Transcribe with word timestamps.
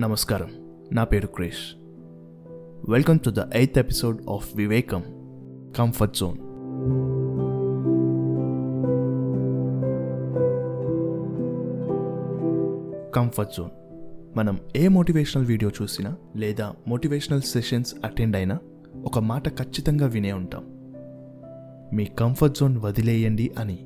నమస్కారం. 0.00 0.50
నా 0.92 1.04
పేరు 1.04 1.26
Kresh. 1.26 1.76
Welcome 2.88 3.18
to 3.18 3.30
the 3.30 3.38
eighth 3.54 3.78
episode 3.78 4.30
of 4.30 4.56
Vivekam 4.56 5.02
comfort 5.78 6.16
zone. 6.16 6.36
Comfort 13.14 13.52
zone. 13.52 13.70
మనం 14.38 14.60
ఏ 14.76 14.88
మోటివేషనల్ 14.88 15.46
వీడియో 15.46 15.70
చూసినా 15.82 16.16
లేదా 16.36 16.74
మోటివేషనల్ 16.88 17.42
సెషన్స్ 17.42 17.94
అటెండ్ 18.04 18.36
అయినా 18.36 18.58
ఒక 19.04 19.18
మాట 19.18 19.48
ఖచ్చితంగా 19.48 20.06
వినే 20.06 20.32
ఉంటాం. 20.32 20.64
మీ 21.96 22.04
కంఫర్ట్ 22.04 22.58
జోన్ 22.58 22.78
వదిలేయండి 22.78 23.50
అని. 23.58 23.78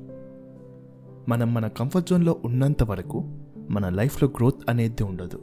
మనం 1.29 1.53
మన 1.53 1.67
కంఫర్ట్ 1.67 2.09
జోన్లో 2.09 2.35
ఉన్నంత 2.45 2.83
వరకు 2.83 3.23
మన 3.69 3.89
లైఫ్లో 3.89 4.29
గ్రోత్ 4.37 4.69
అనేది 4.69 5.03
ఉండదు. 5.03 5.41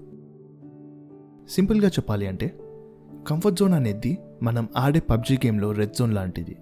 సింపుల్గా 1.51 1.88
చెప్పాలి 1.88 2.27
అంటే 2.27 2.59
కంఫర్ట్ 3.29 3.59
జోన్ 3.59 3.75
అనేది 3.75 4.19
మనం 4.43 4.69
ఆడే 4.77 5.01
పబ్జీ 5.01 5.34
గేమ్లో 5.34 5.73
రెడ్ 5.73 5.93
జోన్ 5.98 6.15
లాంటిది. 6.15 6.56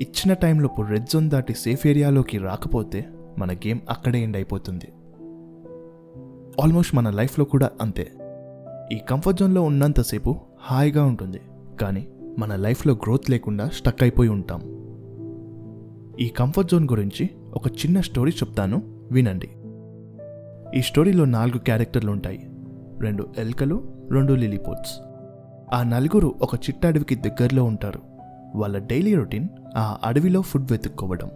ఇచ్చిన 0.00 0.32
టైంలోపు 0.32 0.82
రెడ్ 0.82 1.06
జోన్ 1.06 1.30
దాటి 1.30 1.54
సేఫ్ 1.54 1.86
ఏరియాలోకి 1.86 2.38
రాకపోతే 2.38 3.06
మన 3.38 3.52
గేమ్ 3.52 3.80
అక్కడే 3.90 4.22
ఎండ్ 4.22 4.36
అయిపోతుంది. 4.36 4.92
ఆల్మోస్ట్ 6.62 6.94
మన 6.94 7.10
లైఫ్లో 7.10 7.44
కూడా 7.44 7.70
అంతే. 7.80 8.12
ఈ 8.92 8.98
కంఫర్ట్ 9.10 9.38
జోన్లో 9.38 9.62
ఉన్నంతసేపు 9.62 10.36
హాయిగా 10.60 11.04
ఉంటుంది 11.04 11.40
కానీ 11.80 12.08
మన 12.38 12.56
లైఫ్లో 12.56 12.94
గ్రోత్ 12.94 13.30
లేకుండా 13.30 13.68
స్టక్ 13.68 14.02
అయిపోయి 14.02 14.28
ఉంటాం. 14.28 14.60
ఈ 16.20 16.28
కంఫర్ట్ 16.28 16.70
జోన్ 16.70 16.88
గురించి 16.90 17.30
ఒక 17.54 17.68
చిన్న 17.68 18.00
స్టోరీ 18.00 18.30
చెప్తాను 18.30 19.06
వినండి. 19.12 19.50
ఈ 20.78 20.82
స్టోరీలో 20.82 21.24
నాలుగు 21.24 21.58
క్యారెక్టర్లు 21.58 22.10
ఉంటాయి. 22.10 22.51
రెండు 23.02 23.26
ఎల్కలు 23.38 23.82
రెండు 24.10 24.32
లిలీపోట్స్ 24.32 25.00
ఆ 25.74 25.82
నలుగురు 25.82 26.34
ఒక 26.42 26.54
చిట్ట 26.54 26.86
అడవికి 26.86 27.14
దగ్గరలో 27.14 27.64
ఉంటారు. 27.64 28.00
వాళ్ళ 28.54 28.78
డైలీ 28.78 29.14
రొటీన్ 29.14 29.48
ఆ 29.76 29.98
అడవిలో 30.04 30.42
ఫుడ్ 30.42 30.72
వెతుక్కోవడం. 30.72 31.30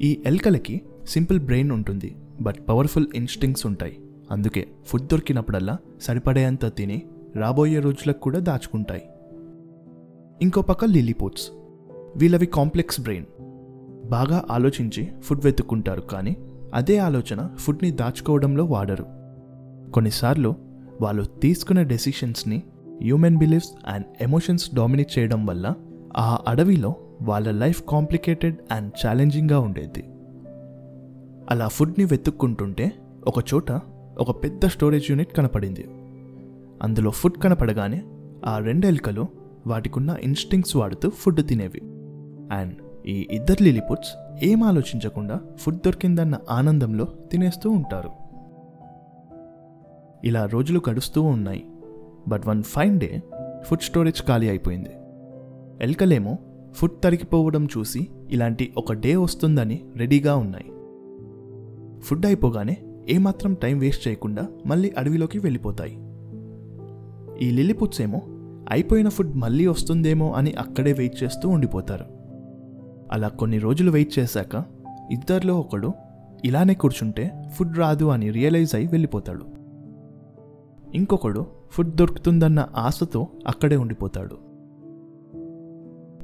ఈ 0.00 0.22
ఎల్కలకి 0.26 0.80
సింపుల్ 1.06 1.40
బ్రెయిన్ 1.40 1.70
ఉంటుంది 1.70 2.16
బట్ 2.40 2.56
పవర్ఫుల్ 2.68 3.06
ఇన్స్టింగ్స్ 3.14 3.66
ఉంటాయి. 3.66 4.00
అందుకే 4.30 4.68
ఫుడ్ 4.86 5.06
దొరికినప్పుడల్లా 5.06 5.76
సరిపడేంత 6.00 6.66
తిని 6.66 7.02
రాబోయే 7.36 7.80
రోజులకు 7.80 8.20
కూడా 8.20 8.38
దాచుకుంటాయి. 8.38 9.02
ఇంకో 10.42 10.62
పక్క 10.62 10.84
లిలీపోట్స్ 10.84 11.50
వీళ్ళవి 12.16 12.46
కాంప్లెక్స్ 12.46 13.00
బ్రెయిన్. 13.00 13.26
బాగా 14.10 14.44
ఆలోచించి 14.50 15.12
ఫుడ్ 15.22 15.44
వెతుక్కుంటారు 15.44 16.00
కానీ 16.00 16.36
అదే 16.74 16.98
ఆలోచన 16.98 17.50
ఫుడ్ని 17.58 17.90
దాచుకోవడంలో 17.90 18.64
వాడరు. 18.64 19.23
కొన్నిసార్లు 19.94 20.54
వాళ్ళు 21.00 21.22
తీసుకునే 21.22 21.84
డెసిషన్స్ని 21.84 22.62
human 23.02 23.36
beliefs 23.36 23.70
and 23.86 24.06
emotions 24.20 24.74
dominate 24.74 25.18
చేయడం 25.18 25.46
వల్ల 25.46 25.72
ఆ 26.16 26.38
అడవిలో 26.48 26.94
వాళ్ళ 27.22 27.50
లైఫ్ 27.50 27.82
కాంప్లికేటెడ్ 27.88 28.56
అండ్ 28.70 28.92
ఛాలెంజింగ్గా 29.06 29.60
ఉండేది. 29.60 30.04
అలా 31.50 31.68
ఫుడ్ని 31.68 32.04
వెతుక్కుంటుంటే 32.04 32.92
ఒక 33.26 33.54
చోట 33.54 33.72
ఒక 34.18 34.44
పెద్ద 34.44 34.66
స్టోరేజ్ 34.66 35.10
యూనిట్ 35.10 35.36
కనపడింది. 35.36 35.84
అందులో 36.82 37.10
ఫుడ్ 37.10 37.38
కనపడగానే 37.38 38.02
ఆ 38.46 38.58
రెండు 38.58 38.86
ఎలుకలు 38.86 39.26
వాటికున్న 39.66 40.16
ఇన్స్టింగ్స్ 40.22 40.76
వాడుతూ 40.76 41.10
ఫుడ్ 41.10 41.48
తినేవి. 41.48 41.80
అండ్ 42.54 43.06
ఈ 43.06 43.26
ఇద్దరు 43.30 43.62
లిలిపుట్స్ 43.62 44.44
ఏం 44.44 44.62
ఆలోచించకుండా 44.62 45.40
ఫుడ్ 45.58 45.78
దొరికిందన్న 45.78 46.38
ఆనందంలో 46.50 47.04
తినేస్తూ 47.04 47.70
ఉంటారు. 47.70 48.23
ఇలా 50.24 50.46
రోజులు 50.46 50.80
గడుస్తూ 50.90 51.22
ఉన్నాయి. 51.22 51.66
But 52.28 52.46
one 52.46 52.62
fine 52.62 53.00
day 53.00 53.22
food 53.62 53.80
storage 53.80 54.22
ఖాళీ 54.22 54.48
అయిపోయింది. 54.48 54.90
ఎల్కలేమో 55.80 56.38
ఫుడ్ 56.74 57.02
తరిగిపోవడం 57.04 57.68
చూసి 57.78 58.08
ఇలాంటి 58.30 58.72
ఒక 58.76 58.92
డే 58.92 59.16
వస్తుందని 59.16 59.84
రెడీగా 59.96 60.36
ఉన్నాయి. 60.36 60.64
ఫుడ్ 62.00 62.26
అయిపోగానే 62.26 62.76
ఏమాత్రం 63.08 63.54
టైం 63.54 63.78
వేస్ట్ 63.78 64.08
చేయకుండా 64.08 64.46
మళ్ళీ 64.66 64.92
అడవిలోకి 64.98 65.38
వెళ్ళిపోతాయి. 65.38 65.98
ఈ 67.46 67.50
లిలిపుట్స్ 67.50 68.00
ఏమో 68.00 68.22
అయిపోయిన 68.70 69.08
ఫుడ్ 69.08 69.36
మళ్ళీ 69.36 69.66
వస్తుందేమో 69.66 70.32
అని 70.32 70.52
అక్కడే 70.52 70.92
వెయిట్ 70.92 71.22
చేస్తూ 71.22 71.48
ఉండిపోతారు. 71.48 72.04
అలా 73.12 73.28
కొన్ని 73.28 73.58
రోజులు 73.58 73.90
వెయిట్ 73.90 74.18
చేశాక 74.18 74.64
ఇద్దరిలో 75.10 75.60
ఒకడు 75.60 75.92
ఇలానే 76.44 76.74
కూర్చుంటే 76.74 77.42
ఫుడ్ 77.52 77.78
రాదు 77.78 78.04
అని 78.04 78.30
రియలైజ్ 78.30 78.74
అయి 78.74 78.86
వెళ్ళిపోతాడు. 78.86 79.53
ఇంకొకడు 80.94 81.46
ఫుడ్ 81.70 81.96
దొరుకుతుందన్న 81.96 82.68
ఆశతో 82.76 83.26
అక్కడే 83.46 83.76
ఉండిపోతాడు. 83.76 84.54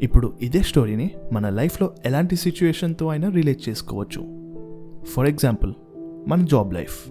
ఇప్పుడు 0.01 0.33
ఇదే 0.43 0.63
స్టోరీని 0.63 1.11
మన 1.33 1.49
లైఫ్లో 1.49 1.91
ఎలాంటి 2.05 2.37
సిచ్యువేషన్తో 2.37 3.09
అయినా 3.09 3.29
రిలేట్ 3.29 3.69
చేసుకోవచ్చు. 3.69 4.21
ఫర్ 5.05 5.29
ఎగ్జాంపుల్ 5.29 5.75
మన 6.29 6.45
జాబ్ 6.45 6.75
లైఫ్. 6.75 7.11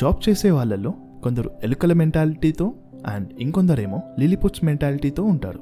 జాబ్ 0.00 0.28
చేసే 0.28 0.50
వాళ్ళల్లో 0.50 0.94
కొందరు 1.22 1.50
ఎలుకల 1.62 1.92
మెంటాలిటీతో 1.92 2.72
అండ్ 3.06 3.28
ఇంకొందరేమో 3.40 4.00
లిలిపుట్స్ 4.18 4.64
మెంటాలిటీతో 4.64 5.22
ఉంటారు. 5.24 5.60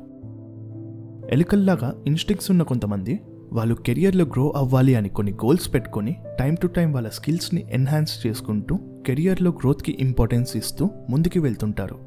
ఎలుకల్లాగా 1.31 2.03
ఇన్స్టిక్స్ 2.07 2.51
ఉన్న 2.51 2.63
కొంతమంది 2.63 3.21
వాళ్ళు 3.53 3.75
కెరియర్లో 3.75 4.25
గ్రో 4.25 4.53
అవ్వాలి 4.57 4.95
అని 4.95 5.09
కొన్ని 5.09 5.33
గోల్స్ 5.33 5.75
పెట్టుకొని 5.75 6.17
టైం 6.39 6.55
టు 6.55 6.67
టైం 6.67 6.93
వాళ్ళ 6.93 7.09
స్కిల్స్ని 7.09 7.67
ఎన్హాన్స్ 7.71 8.27
చేసుకుంటూ 8.27 8.79
కెరియర్లో 9.07 9.51
గ్రోత్కి 9.51 9.97
ఇంపార్టెన్స్ 10.01 10.57
ఇస్తూ 10.57 10.91
ముందుకు 11.11 11.41
వెళ్తుంటారు. 11.41 11.99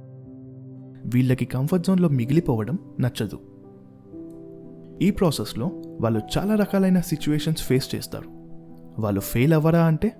వీళ్ళకి 1.05 1.45
కంఫర్ట్ 1.45 1.85
జోన్లో 1.85 2.09
మిగిలిపోవడం 2.09 2.79
నచ్చదు. 2.99 3.39
ఈ 5.01 5.11
ప్రాసెస్లో 5.11 5.71
వాళ్ళు 6.01 6.21
చాలా 6.37 6.55
రకాలైన 6.55 6.99
సిచ్యువేషన్స్ 6.99 7.63
ఫేస్ 7.63 7.95
చేస్తారు. 7.95 8.27
వాళ్ళు 8.99 9.21
ఫెయిల్ 9.21 9.53
అవ్వరా 9.53 9.85
అంటే? 9.85 10.11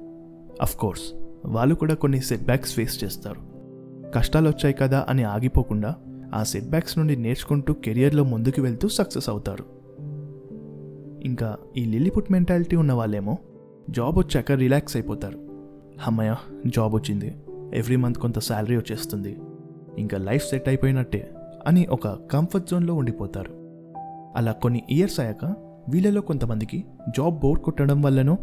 కోర్స్ 0.79 1.13
వాళ్ళు 1.45 1.75
కూడా 1.75 1.93
కొన్ని 1.93 2.21
సెట్ 2.21 2.43
బ్యాక్స్ 2.43 2.73
ఫేస్ 2.73 3.03
చేస్తారు. 3.03 3.41
కష్టాలు 4.15 4.49
వచ్చాయి 4.49 4.75
కదా 4.75 5.05
అని 5.09 5.23
ఆగిపోకుండా 5.23 5.95
ఆ 6.33 6.43
సెట్ 6.43 6.69
బ్యాక్స్ 6.69 6.97
నుండి 6.97 7.15
నేర్చుకుంటూ 7.15 7.73
కెరియర్లో 7.73 8.23
ముందుకు 8.23 8.61
వెళ్తూ 8.61 8.88
సక్సెస్ 8.88 9.29
అవుతారు. 9.29 9.81
ఇంకా 11.23 11.57
ఈ 11.77 11.85
లిల్లీపుట్ 11.85 12.31
మెంటాలిటీ 12.31 12.75
ఉన్న 12.75 12.93
వాళ్ళేమో 12.93 13.37
జాబ్ 13.89 14.17
వచ్చాక 14.17 14.51
రిలాక్స్ 14.51 14.97
అయిపోతారు. 14.97 15.39
అమ్మయ్య 16.07 16.35
జాబ్ 16.67 16.95
వచ్చింది. 16.95 17.35
ఎవ్రీ 17.73 17.95
మంత్ 17.95 18.17
కొంత 18.17 18.39
శాలరీ 18.39 18.77
వచ్చేస్తుంది. 18.77 19.37
ఇంకా 19.97 20.17
లైఫ్ 20.17 20.49
సెట్ 20.49 20.67
అయిపోయినట్టే 20.67 21.33
అని 21.67 21.85
ఒక 21.85 22.07
కంఫర్ట్ 22.07 22.69
జోన్లో 22.69 22.93
ఉండిపోతారు. 22.93 23.51
అలా 24.35 24.51
కొన్ని 24.51 24.83
ఇయర్స్ 24.89 25.19
అయ్యాక 25.19 25.55
వీళ్ళలో 25.89 26.21
కొంతమందికి 26.21 26.83
జాబ్ 27.09 27.39
బోర్ 27.39 27.59
కొట్టడం 27.59 28.01
వల్లనో 28.01 28.38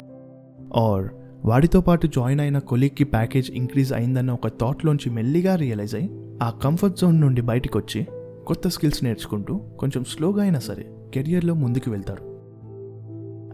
ఆర్ 0.76 1.08
వాడితో 1.44 1.80
పాటు 1.80 2.06
జాయిన్ 2.06 2.40
అయిన 2.40 2.58
కొలీగ్కి 2.58 3.04
ప్యాకేజ్ 3.04 3.50
ఇంక్రీజ్ 3.50 3.92
అయిందన్న 3.92 4.30
ఒక 4.30 4.48
థాట్లోంచి 4.48 5.10
మెల్లిగా 5.10 5.54
రియలైజ్ 5.54 5.94
అయ్యి 5.94 6.10
ఆ 6.42 6.50
కంఫర్ట్ 6.50 6.96
జోన్ 6.96 7.20
నుండి 7.20 7.40
బయటకు 7.40 7.78
వచ్చి 7.78 8.06
కొత్త 8.46 8.68
స్కిల్స్ 8.68 9.04
నేర్చుకుంటూ 9.04 9.56
కొంచెం 9.56 10.04
స్లోగా 10.04 10.42
అయినా 10.42 10.58
సరే 10.58 10.92
కెరియర్లో 11.14 11.54
ముందుకు 11.54 11.90
వెళ్తారు. 11.90 12.37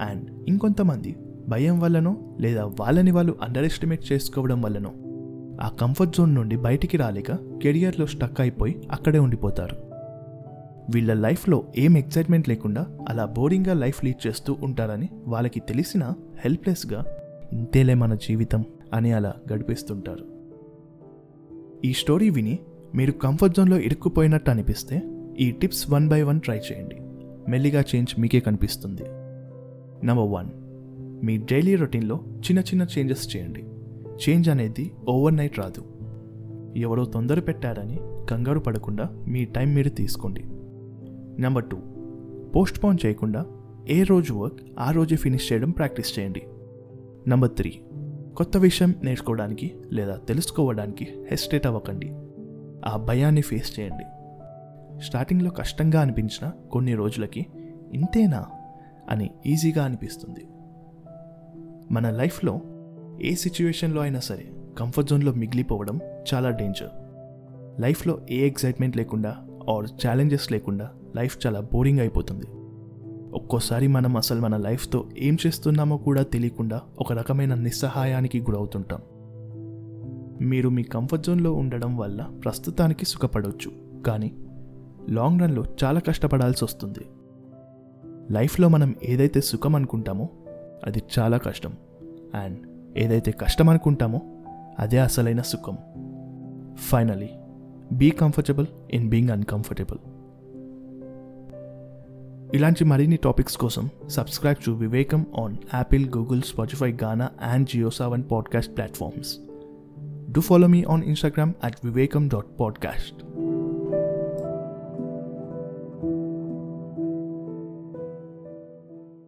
అండ్ 0.00 0.49
ఇంకొంతమంది 0.49 1.16
భయం 1.49 1.81
వల్లనో 1.81 2.37
లేదా 2.41 2.65
వాళ్ళని 2.65 3.10
వాళ్ళు 3.10 3.38
అండర్ 3.43 3.65
ఎస్టిమేట్ 3.65 4.12
చేసుకోవడం 4.12 4.62
వల్లనో 4.62 4.93
ఆ 5.62 5.69
కంఫర్ట్ 5.69 6.16
జోన్ 6.16 6.34
నుండి 6.34 6.56
బయటికి 6.56 6.97
రాలేక 6.97 7.32
కెరియర్లో 7.32 8.06
స్టక్ 8.06 8.41
అయిపోయి 8.41 8.88
అక్కడే 8.93 9.19
ఉండిపోతారు. 9.19 9.77
వీళ్ళ 10.94 11.12
లైఫ్లో 11.12 11.65
ఏం 11.78 11.99
ఎక్సైట్మెంట్ 11.99 12.49
లేకుండా 12.49 12.87
అలా 13.09 13.25
బోరింగ్గా 13.25 13.75
లైఫ్ 13.75 14.04
లీడ్ 14.04 14.27
చేస్తూ 14.27 14.56
ఉంటారని 14.62 15.09
వాళ్ళకి 15.27 15.60
తెలిసిన 15.60 16.13
హెల్ప్లెస్గా 16.45 17.04
ఇంతేలే 17.53 17.95
మన 17.95 18.15
జీవితం 18.15 18.65
అని 18.95 19.13
అలా 19.13 19.34
గడిపేస్తుంటారు. 19.53 20.24
ఈ 21.84 21.92
స్టోరీ 21.92 22.30
విని 22.30 22.59
మీరు 22.95 23.13
కంఫర్ట్ 23.13 23.57
జోన్లో 23.57 23.78
ఇరుక్కుపోయినట్టు 23.78 24.51
అనిపిస్తే 24.51 25.03
ఈ 25.41 25.51
tips 25.51 25.91
one 25.91 26.09
by 26.09 26.22
one 26.22 26.41
try 26.41 26.57
చేయండి. 26.57 26.97
మెల్లిగా 27.51 27.84
చేంజ్ 27.95 28.21
మీకే 28.21 28.41
కనిపిస్తుంది. 28.41 29.03
నెంబర్ 30.04 30.28
వన్ 30.28 30.48
మీ 31.27 31.36
డైలీ 31.36 31.74
రొటీన్లో 31.74 32.21
చిన్న 32.27 32.60
చిన్న 32.60 32.86
చేంజెస్ 32.98 33.36
చేయండి. 33.36 33.65
చేంజ్ 34.24 34.48
అనేది 34.48 34.92
ఓవర్ 35.09 35.36
నైట్ 35.36 35.59
రాదు. 35.59 35.84
ఎవరో 36.77 37.04
తొందర 37.04 37.41
పెట్టారని 37.41 37.98
కంగారు 38.30 38.60
పడకుండా 38.60 39.09
మీ 39.28 39.45
టైం 39.45 39.74
మీరు 39.74 39.89
తీసుకోండి. 39.89 40.42
నెంబర్ 41.42 41.65
టూ 41.65 41.77
పోస్ట్ 42.56 42.84
పోన్ 42.84 42.98
చేయకుండా 43.06 43.47
ఏ 43.89 44.03
రోజు 44.03 44.33
వర్క్ 44.33 44.60
ఆ 44.78 44.91
రోజే 44.91 45.16
ఫినిష్ 45.16 45.53
చేయడం 45.53 45.71
ప్రాక్టీస్ 45.71 46.18
చేయండి. 46.18 46.42
నెంబర్ 47.27 47.51
త్రీ 47.51 47.80
కొత్త 48.36 48.56
విషయం 48.56 48.95
నేర్చుకోవడానికి 49.04 49.74
లేదా 49.92 50.16
తెలుసుకోవడానికి 50.16 51.04
హెసిటేట్ 51.30 51.66
అవ్వకండి. 51.66 52.12
ఆ 52.86 52.97
భయాన్ని 52.97 53.41
ఫేస్ 53.41 53.80
చేయండి. 53.80 54.04
స్టార్టింగ్లో 55.04 55.51
కష్టంగా 55.51 56.01
అనిపించిన 56.01 56.51
కొన్ని 56.71 56.95
రోజులకి 56.95 57.47
ఇంతేనా? 57.95 58.47
అని 59.10 59.30
ఈజీగా 59.47 59.84
అనిపిస్తుంది. 59.84 60.47
మన 61.91 62.10
లైఫ్లో 62.10 62.60
ఏ 63.22 63.34
సిచ్యువేషన్లో 63.34 64.03
అయినా 64.03 64.21
సరే 64.21 64.53
కంఫర్ట్ 64.78 65.10
జోన్లో 65.10 65.33
మిగిలిపోవడం 65.33 66.01
చాలా 66.34 66.51
డేంజర్. 66.51 66.89
లైఫ్లో 67.83 68.18
ఏ 68.30 68.47
ఎక్సైట్మెంట్ 68.47 68.97
లేకుండా 68.97 69.36
ఆర్ 69.71 70.06
ఛాలెంజెస్ 70.06 70.53
లేకుండా 70.53 70.91
లైఫ్ 71.16 71.47
చాలా 71.47 71.60
బోరింగ్ 71.60 71.98
అయిపోతుంది. 71.98 72.47
ఒక్కోసారి 73.36 73.86
మనం 73.86 74.16
అసలు 74.16 74.41
మన 74.41 74.56
లైఫ్తో 74.56 75.09
ఏం 75.18 75.36
చేస్తున్నామో 75.47 75.97
కూడా 75.97 76.22
తెలియకుండా 76.22 76.80
ఒక 76.98 77.12
రకమైన 77.12 77.54
నిస్సహాయానికి 77.54 78.41
గురవుతుంటాం. 78.41 79.01
మీరు 80.48 80.68
మీ 80.68 80.83
కంఫర్ట్ 80.83 81.27
జోన్లో 81.27 81.53
ఉండడం 81.53 81.97
వల్ల 81.97 82.22
ప్రస్తుతానికి 82.22 83.06
సుఖపడవచ్చు 83.06 84.03
కానీ 84.03 84.34
లాంగ్ 85.10 85.41
రన్లో 85.41 85.65
చాలా 85.84 86.01
కష్టపడాల్సి 86.01 86.65
వస్తుంది 86.65 87.06
లైఫ్లో 88.30 88.68
మనం 88.68 88.94
ఏదైతే 89.03 89.41
సుఖం 89.41 89.76
అనుకుంటామో 89.76 90.28
అది 90.84 91.03
చాలా 91.18 91.38
కష్టం. 91.38 91.72
అండ్ 92.34 92.59
ఏదైతే 92.98 93.30
కష్టం 93.30 93.68
అనుకుంటామో 93.68 94.21
అదే 94.78 94.98
అసలైన 94.98 95.41
సుఖం. 95.41 95.78
Finally 96.76 97.28
be 97.92 98.10
comfortable 98.10 98.66
in 98.91 99.09
being 99.09 99.30
uncomfortable 99.30 99.98
ఇలాంటి 102.54 102.84
మరిన్ని 102.84 103.16
టాపిక్స్ 103.16 103.56
కోసం 103.56 103.88
subscribe 104.09 104.65
to 104.66 104.70
Vivekam 104.70 105.27
on 105.41 105.56
Apple 105.74 106.10
Google 106.16 106.42
Spotify 106.42 106.97
Gaana 107.04 107.30
and 107.42 107.68
Jio 107.68 107.91
Saavn 107.91 108.22
podcast 108.32 108.77
platforms 108.77 109.38
do 110.32 110.41
follow 110.41 110.66
me 110.66 110.84
on 110.84 111.04
Instagram 111.04 111.53
at 111.65 111.77
Vivekam 111.84 112.28
dot 112.28 112.60
podcast 112.60 113.24